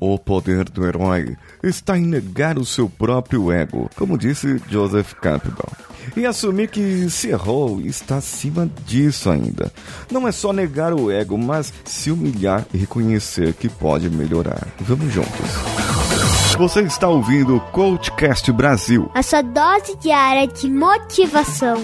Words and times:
O 0.00 0.18
poder 0.18 0.64
do 0.64 0.86
herói 0.86 1.36
está 1.62 1.98
em 1.98 2.06
negar 2.06 2.58
o 2.58 2.64
seu 2.64 2.88
próprio 2.88 3.52
ego, 3.52 3.90
como 3.94 4.16
disse 4.16 4.58
Joseph 4.70 5.12
Campbell. 5.20 5.68
E 6.16 6.24
assumir 6.24 6.68
que 6.68 7.10
se 7.10 7.28
errou 7.28 7.82
está 7.82 8.16
acima 8.16 8.68
disso 8.86 9.28
ainda. 9.28 9.70
Não 10.10 10.26
é 10.26 10.32
só 10.32 10.54
negar 10.54 10.94
o 10.94 11.10
ego, 11.10 11.36
mas 11.36 11.70
se 11.84 12.10
humilhar 12.10 12.64
e 12.72 12.78
reconhecer 12.78 13.52
que 13.52 13.68
pode 13.68 14.08
melhorar. 14.08 14.66
Vamos 14.80 15.12
juntos. 15.12 15.30
Você 16.56 16.80
está 16.80 17.06
ouvindo 17.06 17.56
o 17.56 17.60
Coachcast 17.60 18.50
Brasil. 18.52 19.10
A 19.14 19.22
sua 19.22 19.42
dose 19.42 19.96
diária 19.98 20.46
de 20.46 20.68
motivação. 20.70 21.76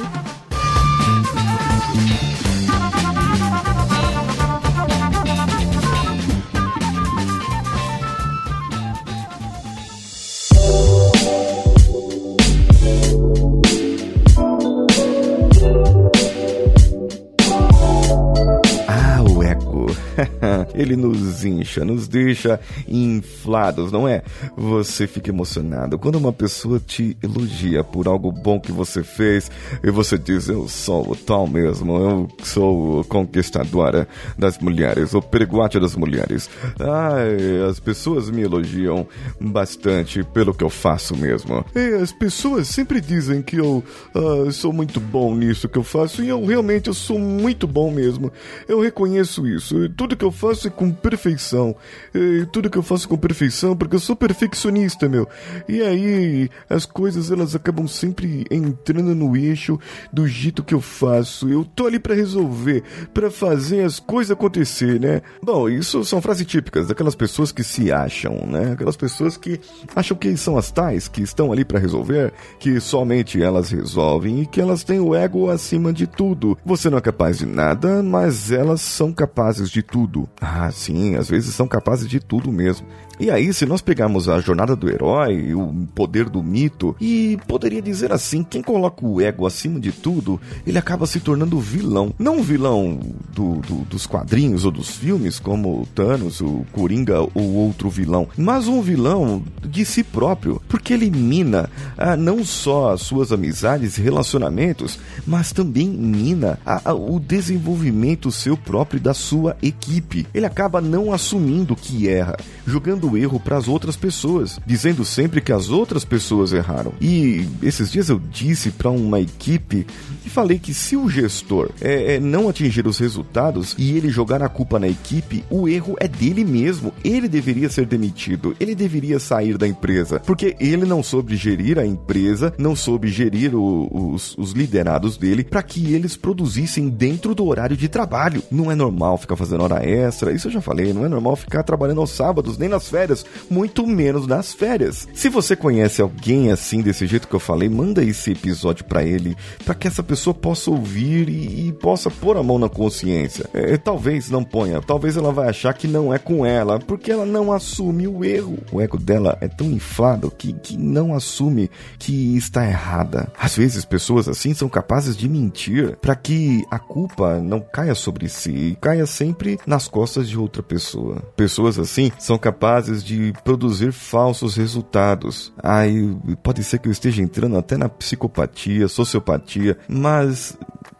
Ele 20.76 20.94
nos 20.96 21.44
incha, 21.44 21.84
nos 21.84 22.06
deixa 22.06 22.60
inflados, 22.86 23.90
não 23.90 24.06
é? 24.06 24.22
Você 24.56 25.06
fica 25.06 25.30
emocionado 25.30 25.98
quando 25.98 26.16
uma 26.16 26.32
pessoa 26.32 26.78
te 26.78 27.16
elogia 27.22 27.82
por 27.82 28.06
algo 28.06 28.30
bom 28.30 28.60
que 28.60 28.70
você 28.70 29.02
fez 29.02 29.50
e 29.82 29.90
você 29.90 30.18
diz: 30.18 30.48
Eu 30.48 30.68
sou 30.68 31.10
o 31.10 31.16
tal 31.16 31.46
mesmo, 31.46 31.96
eu 31.96 32.28
sou 32.44 33.04
conquistadora 33.04 34.06
das 34.38 34.58
mulheres, 34.58 35.14
o 35.14 35.22
periguate 35.22 35.80
das 35.80 35.96
mulheres. 35.96 36.48
Ai, 36.78 37.68
as 37.68 37.80
pessoas 37.80 38.30
me 38.30 38.42
elogiam 38.42 39.06
bastante 39.40 40.22
pelo 40.22 40.54
que 40.54 40.64
eu 40.64 40.70
faço 40.70 41.16
mesmo. 41.16 41.64
E 41.74 41.94
as 41.94 42.12
pessoas 42.12 42.68
sempre 42.68 43.00
dizem 43.00 43.42
que 43.42 43.56
eu 43.56 43.82
uh, 44.14 44.52
sou 44.52 44.72
muito 44.72 45.00
bom 45.00 45.34
nisso 45.34 45.68
que 45.68 45.78
eu 45.78 45.82
faço 45.82 46.22
e 46.22 46.28
eu 46.28 46.44
realmente 46.44 46.88
eu 46.88 46.94
sou 46.94 47.18
muito 47.18 47.66
bom 47.66 47.90
mesmo. 47.90 48.32
Eu 48.68 48.80
reconheço 48.80 49.46
isso. 49.46 49.88
Tudo 49.90 50.16
que 50.16 50.24
eu 50.24 50.32
faço 50.32 50.65
é 50.66 50.70
com 50.70 50.90
perfeição. 50.92 51.74
E 52.14 52.46
tudo 52.52 52.70
que 52.70 52.78
eu 52.78 52.82
faço 52.82 53.08
com 53.08 53.16
perfeição 53.16 53.76
porque 53.76 53.96
eu 53.96 54.00
sou 54.00 54.16
perfeccionista, 54.16 55.08
meu. 55.08 55.28
E 55.68 55.82
aí 55.82 56.50
as 56.68 56.86
coisas 56.86 57.30
elas 57.30 57.54
acabam 57.54 57.86
sempre 57.86 58.44
entrando 58.50 59.14
no 59.14 59.36
eixo 59.36 59.78
do 60.12 60.26
jeito 60.26 60.62
que 60.62 60.74
eu 60.74 60.80
faço. 60.80 61.48
Eu 61.48 61.64
tô 61.64 61.86
ali 61.86 61.98
para 61.98 62.14
resolver, 62.14 62.82
para 63.12 63.30
fazer 63.30 63.82
as 63.82 63.98
coisas 63.98 64.30
acontecer, 64.30 65.00
né? 65.00 65.22
Bom, 65.42 65.68
isso 65.68 66.04
são 66.04 66.20
frases 66.20 66.46
típicas 66.46 66.88
daquelas 66.88 67.14
pessoas 67.14 67.50
que 67.50 67.64
se 67.64 67.90
acham, 67.90 68.46
né? 68.46 68.72
Aquelas 68.72 68.96
pessoas 68.96 69.36
que 69.36 69.60
acham 69.94 70.16
que 70.16 70.36
são 70.36 70.56
as 70.56 70.70
tais 70.70 71.08
que 71.08 71.22
estão 71.22 71.52
ali 71.52 71.64
para 71.64 71.78
resolver, 71.78 72.32
que 72.58 72.80
somente 72.80 73.42
elas 73.42 73.70
resolvem 73.70 74.42
e 74.42 74.46
que 74.46 74.60
elas 74.60 74.84
têm 74.84 75.00
o 75.00 75.14
ego 75.14 75.50
acima 75.50 75.92
de 75.92 76.06
tudo. 76.06 76.56
Você 76.64 76.88
não 76.90 76.98
é 76.98 77.00
capaz 77.00 77.38
de 77.38 77.46
nada, 77.46 78.02
mas 78.02 78.50
elas 78.50 78.80
são 78.80 79.12
capazes 79.12 79.70
de 79.70 79.82
tudo. 79.82 80.28
Ah, 80.40 80.55
sim, 80.72 81.16
às 81.16 81.28
vezes 81.28 81.54
são 81.54 81.66
capazes 81.66 82.08
de 82.08 82.20
tudo 82.20 82.52
mesmo. 82.52 82.86
E 83.18 83.30
aí, 83.30 83.52
se 83.52 83.64
nós 83.64 83.80
pegarmos 83.80 84.28
a 84.28 84.40
jornada 84.40 84.76
do 84.76 84.90
herói, 84.90 85.54
o 85.54 85.86
poder 85.94 86.28
do 86.28 86.42
mito, 86.42 86.94
e 87.00 87.38
poderia 87.48 87.80
dizer 87.80 88.12
assim, 88.12 88.44
quem 88.44 88.62
coloca 88.62 89.06
o 89.06 89.20
ego 89.20 89.46
acima 89.46 89.80
de 89.80 89.90
tudo, 89.90 90.38
ele 90.66 90.78
acaba 90.78 91.06
se 91.06 91.18
tornando 91.20 91.58
vilão. 91.58 92.12
Não 92.18 92.42
vilão 92.42 93.00
do, 93.32 93.56
do, 93.56 93.74
dos 93.86 94.06
quadrinhos 94.06 94.66
ou 94.66 94.70
dos 94.70 94.90
filmes, 94.90 95.38
como 95.38 95.80
o 95.80 95.86
Thanos, 95.86 96.42
o 96.42 96.66
Coringa 96.72 97.20
ou 97.20 97.54
outro 97.54 97.88
vilão, 97.88 98.28
mas 98.36 98.68
um 98.68 98.82
vilão 98.82 99.42
de 99.64 99.84
si 99.84 100.04
próprio, 100.04 100.60
porque 100.68 100.92
ele 100.92 101.10
mina 101.10 101.70
ah, 101.96 102.16
não 102.16 102.44
só 102.44 102.92
as 102.92 103.00
suas 103.00 103.32
amizades 103.32 103.96
e 103.96 104.02
relacionamentos, 104.02 104.98
mas 105.26 105.52
também 105.52 105.88
mina 105.88 106.58
a, 106.66 106.90
a, 106.90 106.94
o 106.94 107.18
desenvolvimento 107.18 108.30
seu 108.30 108.56
próprio 108.56 109.00
da 109.00 109.14
sua 109.14 109.56
equipe. 109.62 110.26
Ele 110.34 110.46
acaba 110.46 110.80
não 110.80 111.12
assumindo 111.12 111.74
que 111.74 112.08
erra, 112.08 112.36
jogando 112.66 113.05
o 113.06 113.16
erro 113.16 113.40
para 113.40 113.56
as 113.56 113.68
outras 113.68 113.96
pessoas, 113.96 114.58
dizendo 114.66 115.04
sempre 115.04 115.40
que 115.40 115.52
as 115.52 115.70
outras 115.70 116.04
pessoas 116.04 116.52
erraram. 116.52 116.92
E 117.00 117.46
esses 117.62 117.90
dias 117.90 118.08
eu 118.08 118.18
disse 118.18 118.70
para 118.70 118.90
uma 118.90 119.20
equipe 119.20 119.86
e 120.26 120.30
falei 120.30 120.58
que 120.58 120.74
se 120.74 120.96
o 120.96 121.08
gestor 121.08 121.70
é, 121.80 122.14
é, 122.14 122.20
não 122.20 122.48
atingir 122.48 122.86
os 122.86 122.98
resultados 122.98 123.74
e 123.78 123.96
ele 123.96 124.08
jogar 124.10 124.42
a 124.42 124.48
culpa 124.48 124.78
na 124.78 124.88
equipe, 124.88 125.44
o 125.48 125.68
erro 125.68 125.94
é 126.00 126.08
dele 126.08 126.44
mesmo. 126.44 126.92
Ele 127.04 127.28
deveria 127.28 127.70
ser 127.70 127.86
demitido, 127.86 128.54
ele 128.58 128.74
deveria 128.74 129.20
sair 129.20 129.56
da 129.56 129.68
empresa, 129.68 130.20
porque 130.20 130.56
ele 130.58 130.84
não 130.84 131.02
soube 131.02 131.36
gerir 131.36 131.78
a 131.78 131.86
empresa, 131.86 132.52
não 132.58 132.74
soube 132.74 133.08
gerir 133.08 133.54
o, 133.54 133.88
os, 134.12 134.36
os 134.36 134.50
liderados 134.50 135.16
dele 135.16 135.44
para 135.44 135.62
que 135.62 135.94
eles 135.94 136.16
produzissem 136.16 136.88
dentro 136.88 137.34
do 137.34 137.46
horário 137.46 137.76
de 137.76 137.88
trabalho. 137.88 138.42
Não 138.50 138.70
é 138.70 138.74
normal 138.74 139.16
ficar 139.18 139.36
fazendo 139.36 139.62
hora 139.62 139.88
extra, 139.88 140.32
isso 140.32 140.48
eu 140.48 140.52
já 140.52 140.60
falei, 140.60 140.92
não 140.92 141.04
é 141.04 141.08
normal 141.08 141.36
ficar 141.36 141.62
trabalhando 141.62 142.00
aos 142.00 142.10
sábados, 142.10 142.58
nem 142.58 142.68
nas 142.68 142.88
férias, 142.88 143.24
muito 143.48 143.86
menos 143.86 144.26
nas 144.26 144.52
férias. 144.52 145.06
Se 145.14 145.28
você 145.28 145.54
conhece 145.54 146.02
alguém 146.02 146.50
assim 146.50 146.80
desse 146.80 147.06
jeito 147.06 147.28
que 147.28 147.34
eu 147.34 147.40
falei, 147.40 147.68
manda 147.68 148.02
esse 148.02 148.32
episódio 148.32 148.84
para 148.84 149.04
ele, 149.04 149.36
para 149.64 149.74
que 149.74 149.86
essa 149.86 150.02
pessoa 150.02 150.15
possa 150.34 150.70
ouvir 150.70 151.28
e, 151.28 151.68
e, 151.68 151.72
possa 151.72 152.10
pôr 152.10 152.36
a 152.36 152.42
mão 152.42 152.58
na 152.58 152.68
consciência. 152.68 153.48
É, 153.52 153.76
talvez 153.76 154.30
não 154.30 154.44
ponha, 154.44 154.80
talvez 154.80 155.16
ela 155.16 155.32
vai 155.32 155.48
achar 155.48 155.72
que 155.74 155.86
não 155.86 156.12
é 156.12 156.18
com 156.18 156.44
ela, 156.44 156.78
porque 156.78 157.10
ela 157.10 157.26
não 157.26 157.52
assume 157.52 158.06
o 158.06 158.24
erro. 158.24 158.58
O 158.72 158.80
ego 158.80 158.98
dela 158.98 159.36
é 159.40 159.48
tão 159.48 159.70
inflado 159.70 160.30
que, 160.30 160.52
que 160.52 160.76
não 160.76 161.14
assume 161.14 161.70
que 161.98 162.36
está 162.36 162.66
errada. 162.66 163.28
Às 163.38 163.56
vezes 163.56 163.84
pessoas 163.84 164.28
assim 164.28 164.54
são 164.54 164.68
capazes 164.68 165.16
de 165.16 165.28
mentir 165.28 165.96
para 165.96 166.14
que 166.14 166.64
a 166.70 166.78
culpa 166.78 167.38
não 167.40 167.60
caia 167.60 167.94
sobre 167.94 168.28
si 168.28 168.50
e 168.50 168.76
caia 168.76 169.06
sempre 169.06 169.58
nas 169.66 169.88
costas 169.88 170.28
de 170.28 170.38
outra 170.38 170.62
pessoa. 170.62 171.22
Pessoas 171.36 171.78
assim 171.78 172.10
são 172.18 172.38
capazes 172.38 172.56
capazes 172.76 173.04
de 173.04 173.32
produzir 173.44 173.92
falsos 173.92 174.56
resultados. 174.56 175.52
Aí 175.62 176.16
pode 176.42 176.62
ser 176.64 176.78
que 176.78 176.88
eu 176.88 176.92
esteja 176.92 177.22
entrando 177.22 177.56
até 177.56 177.76
na 177.76 177.88
psicopatia, 177.88 178.88
sociopatia, 178.88 179.78
mas 179.88 180.05
mas 180.06 180.56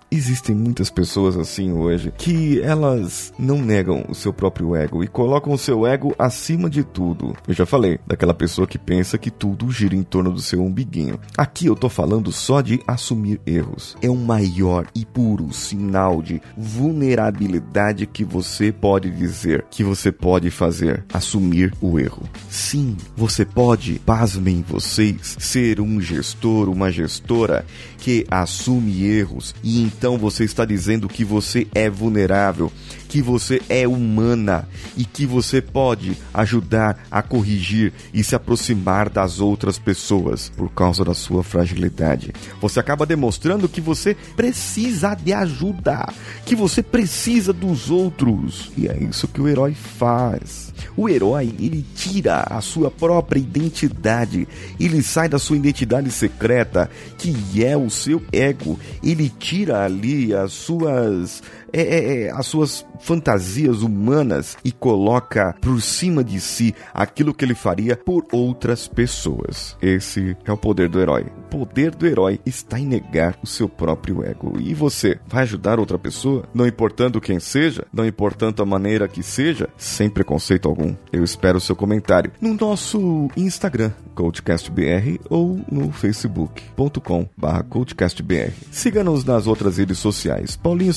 Existem 0.09 0.55
muitas 0.55 0.89
pessoas 0.89 1.37
assim 1.37 1.73
hoje 1.73 2.13
que 2.17 2.61
elas 2.61 3.33
não 3.37 3.59
negam 3.61 4.05
o 4.09 4.15
seu 4.15 4.33
próprio 4.33 4.77
ego 4.77 5.03
e 5.03 5.09
colocam 5.09 5.53
o 5.53 5.59
seu 5.59 5.85
ego 5.85 6.15
acima 6.17 6.71
de 6.71 6.85
tudo. 6.85 7.35
Eu 7.47 7.55
já 7.55 7.67
falei 7.67 7.99
daquela 8.07 8.33
pessoa 8.33 8.69
que 8.69 8.79
pensa 8.79 9.19
que 9.19 9.33
tudo 9.33 9.71
gira 9.71 9.97
em 9.97 10.05
torno 10.05 10.31
do 10.31 10.41
seu 10.41 10.63
umbiguinho. 10.63 11.19
Aqui 11.37 11.67
eu 11.67 11.75
tô 11.75 11.89
falando 11.89 12.31
só 12.31 12.61
de 12.61 12.81
assumir 12.87 13.41
erros. 13.45 13.97
É 14.01 14.09
um 14.09 14.25
maior 14.25 14.87
e 14.95 15.05
puro 15.05 15.53
sinal 15.53 16.23
de 16.23 16.41
vulnerabilidade 16.57 18.07
que 18.07 18.25
você 18.25 18.71
pode 18.71 19.11
dizer, 19.11 19.67
que 19.71 19.83
você 19.83 20.13
pode 20.13 20.51
fazer, 20.51 21.05
assumir 21.13 21.75
o 21.81 21.99
erro. 21.99 22.23
Sim, 22.49 22.97
você 23.17 23.45
pode, 23.45 23.99
pasmem 23.99 24.65
vocês, 24.67 25.37
ser 25.41 25.81
um 25.81 26.01
gestor, 26.01 26.69
uma 26.69 26.93
gestora 26.93 27.67
que 27.99 28.25
assume 28.31 29.05
erros 29.05 29.53
e 29.65 29.83
então 29.97 30.19
você 30.19 30.45
está 30.45 30.65
dizendo 30.65 31.09
que 31.09 31.25
você 31.25 31.67
é 31.75 31.89
vulnerável, 31.89 32.71
que 33.09 33.23
você 33.23 33.61
é 33.69 33.87
humana 33.87 34.69
e 34.97 35.05
que 35.05 35.27
você 35.27 35.61
pode 35.61 36.17
ajudar 36.33 37.07
a 37.11 37.23
corrigir 37.23 37.93
e 38.13 38.23
se 38.23 38.35
aproximar 38.35 39.09
das 39.09 39.41
outras 39.41 39.79
pessoas 39.79 40.51
por 40.57 40.71
causa 40.71 41.05
da 41.05 41.15
sua 41.15 41.43
fragilidade. 41.43 42.33
Você 42.61 42.81
acaba 42.81 43.07
demonstrando 43.07 43.69
que 43.69 43.81
você 43.81 44.15
precisa 44.37 45.15
de 45.15 45.33
ajuda, 45.33 46.13
que 46.45 46.55
você 46.55 46.83
precisa 46.83 47.53
dos 47.53 47.91
outros. 47.91 48.71
E 48.77 48.89
é 48.89 48.97
isso 48.99 49.29
que 49.29 49.41
o 49.41 49.49
herói 49.49 49.75
faz. 49.75 50.75
O 50.97 51.09
herói, 51.09 51.55
ele 51.59 51.85
tira 51.95 52.41
a 52.49 52.61
sua 52.61 52.91
própria 52.91 53.39
identidade, 53.39 54.47
ele 54.79 55.03
sai 55.03 55.29
da 55.29 55.39
sua 55.39 55.57
identidade 55.57 56.11
secreta, 56.11 56.91
que 57.19 57.65
é 57.65 57.77
o 57.77 57.91
seu 57.91 58.23
ego, 58.33 58.79
ele 59.03 59.29
tira 59.29 59.85
ali 59.85 60.35
as 60.35 60.53
suas 60.53 61.43
é, 61.73 61.81
é, 61.81 62.23
é, 62.23 62.31
as 62.31 62.47
suas 62.47 62.87
fantasias 63.01 63.83
humanas 63.83 64.57
e 64.65 64.73
coloca 64.73 65.55
por 65.61 65.81
cima 65.81 66.23
de 66.23 66.41
si 66.41 66.75
aquilo 66.93 67.35
que 67.35 67.45
ele 67.45 67.55
faria 67.55 67.97
por 67.97 68.27
outras 68.33 68.89
pessoas. 68.89 69.77
Esse 69.81 70.37
é 70.45 70.53
o 70.53 70.57
poder 70.57 70.89
do 70.89 71.01
herói. 71.01 71.27
O 71.39 71.43
poder 71.43 71.95
do 71.95 72.07
herói 72.07 72.41
está 72.45 72.79
em 72.79 72.87
negar 72.87 73.37
o 73.43 73.47
seu 73.47 73.69
próprio 73.69 74.25
ego. 74.25 74.59
E 74.61 74.75
você 74.75 75.19
vai 75.27 75.43
ajudar 75.43 75.79
outra 75.79 75.99
pessoa, 75.99 76.45
não 76.55 76.67
importando 76.67 77.21
quem 77.21 77.41
seja, 77.41 77.87
não 77.93 78.07
importando 78.07 78.63
a 78.63 78.67
maneira 78.67 79.09
que 79.09 79.23
seja, 79.23 79.69
sem 79.77 80.09
preconceito 80.09 80.69
algum. 80.69 80.95
Eu 81.13 81.23
espero 81.25 81.59
o 81.59 81.61
seu 81.61 81.77
comentário 81.77 82.33
no 82.41 82.55
nosso 82.55 83.29
Instagram, 83.37 83.93
CoachCastBR, 84.15 85.21
ou 85.29 85.61
no 85.71 85.91
facebook.com.br 85.93 87.63
CoachCastBR. 87.69 88.53
Siga-nos 88.71 89.25
nas 89.25 89.47
outras 89.47 89.79
redes 89.79 89.99
sociais, 89.99 90.57
paulinho 90.57 90.93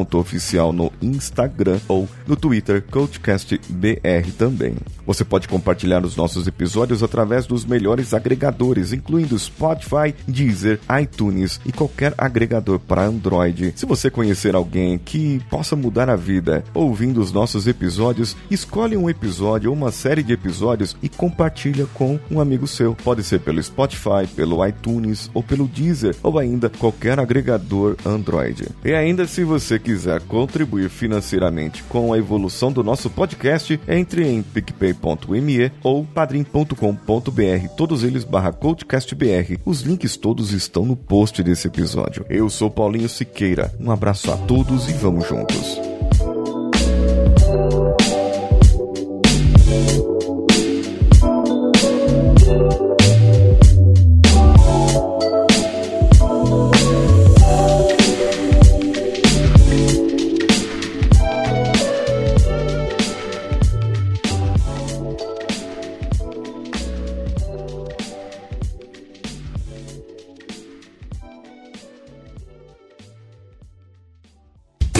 Siqueira 0.00 0.10
conta 0.10 0.16
oficial 0.16 0.72
no 0.72 0.90
Instagram 1.02 1.78
ou 1.86 2.08
no 2.26 2.34
Twitter 2.34 2.82
CoachCastBR 2.90 4.32
também. 4.38 4.74
Você 5.06 5.24
pode 5.24 5.46
compartilhar 5.46 6.04
os 6.04 6.16
nossos 6.16 6.46
episódios 6.46 7.02
através 7.02 7.46
dos 7.46 7.64
melhores 7.64 8.14
agregadores, 8.14 8.92
incluindo 8.92 9.38
Spotify, 9.38 10.14
Deezer, 10.26 10.80
iTunes 11.02 11.60
e 11.66 11.72
qualquer 11.72 12.14
agregador 12.16 12.78
para 12.78 13.04
Android. 13.04 13.74
Se 13.76 13.84
você 13.84 14.08
conhecer 14.08 14.54
alguém 14.54 14.96
que 14.98 15.40
possa 15.50 15.76
mudar 15.76 16.08
a 16.08 16.16
vida 16.16 16.64
ouvindo 16.72 17.20
os 17.20 17.32
nossos 17.32 17.66
episódios, 17.66 18.36
escolhe 18.50 18.96
um 18.96 19.10
episódio 19.10 19.70
ou 19.70 19.76
uma 19.76 19.90
série 19.90 20.22
de 20.22 20.32
episódios 20.32 20.96
e 21.02 21.08
compartilha 21.08 21.86
com 21.92 22.18
um 22.30 22.40
amigo 22.40 22.66
seu. 22.66 22.94
Pode 22.94 23.22
ser 23.22 23.40
pelo 23.40 23.62
Spotify, 23.62 24.26
pelo 24.34 24.66
iTunes 24.66 25.30
ou 25.34 25.42
pelo 25.42 25.68
Deezer 25.68 26.16
ou 26.22 26.38
ainda 26.38 26.70
qualquer 26.70 27.18
agregador 27.18 27.96
Android. 28.06 28.68
E 28.84 28.92
ainda 28.94 29.26
se 29.26 29.44
você 29.44 29.78
quiser 29.90 30.20
contribuir 30.22 30.88
financeiramente 30.88 31.82
com 31.82 32.12
a 32.12 32.18
evolução 32.18 32.70
do 32.70 32.84
nosso 32.84 33.10
podcast, 33.10 33.80
entre 33.88 34.24
em 34.24 34.40
picpay.me 34.40 35.72
ou 35.82 36.04
padrim.com.br, 36.04 37.68
todos 37.76 38.04
eles 38.04 38.22
barra 38.22 38.52
coachcastbr. 38.52 39.58
Os 39.64 39.80
links 39.80 40.16
todos 40.16 40.52
estão 40.52 40.84
no 40.84 40.94
post 40.94 41.42
desse 41.42 41.66
episódio. 41.66 42.24
Eu 42.30 42.48
sou 42.48 42.70
Paulinho 42.70 43.08
Siqueira. 43.08 43.74
Um 43.80 43.90
abraço 43.90 44.30
a 44.30 44.36
todos 44.36 44.88
e 44.88 44.92
vamos 44.92 45.26
juntos. 45.26 45.80